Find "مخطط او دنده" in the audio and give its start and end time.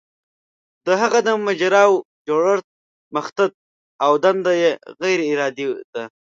3.15-4.53